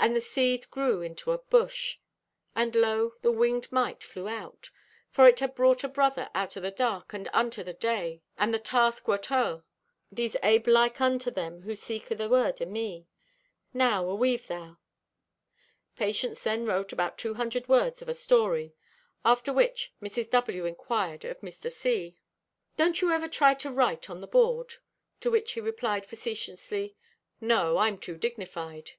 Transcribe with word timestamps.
And 0.00 0.14
the 0.14 0.20
Seed 0.20 0.70
grew 0.70 1.00
into 1.02 1.32
a 1.32 1.38
bush. 1.38 1.98
"And 2.54 2.76
lo, 2.76 3.14
the 3.22 3.32
winged 3.32 3.70
Mite 3.72 4.04
flew 4.04 4.28
out: 4.28 4.70
for 5.10 5.26
it 5.26 5.40
had 5.40 5.56
brought 5.56 5.82
a 5.82 5.88
brother 5.88 6.30
out 6.36 6.56
o' 6.56 6.60
the 6.60 6.70
dark 6.70 7.12
and 7.12 7.28
unto 7.32 7.64
the 7.64 7.72
Day, 7.72 8.22
and 8.38 8.54
the 8.54 8.60
task 8.60 9.08
wert 9.08 9.32
o'er. 9.32 9.64
"These 10.12 10.36
abe 10.44 10.68
like 10.68 11.00
unto 11.00 11.32
them 11.32 11.62
who 11.62 11.74
seek 11.74 12.12
o' 12.12 12.14
the 12.14 12.28
words 12.28 12.62
o' 12.62 12.66
me. 12.66 13.08
"Now 13.74 14.08
aweave 14.08 14.46
thou." 14.46 14.78
Patience 15.96 16.44
then 16.44 16.64
wrote 16.64 16.92
about 16.92 17.18
two 17.18 17.34
hundred 17.34 17.68
words 17.68 18.00
of 18.00 18.08
a 18.08 18.14
story, 18.14 18.74
after 19.24 19.52
which 19.52 19.92
Mrs. 20.00 20.30
W. 20.30 20.64
inquired 20.64 21.24
of 21.24 21.40
Mr. 21.40 21.72
C: 21.72 22.14
"Don't 22.76 23.00
you 23.00 23.10
ever 23.10 23.28
try 23.28 23.52
to 23.54 23.72
write 23.72 24.08
on 24.08 24.20
the 24.20 24.28
board?" 24.28 24.74
To 25.22 25.30
which 25.30 25.52
he 25.54 25.60
replied 25.60 26.06
facetiously, 26.06 26.94
"No, 27.40 27.78
I'm 27.78 27.98
too 27.98 28.16
dignified." 28.16 28.92